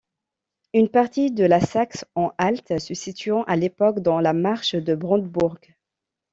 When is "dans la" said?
3.99-4.33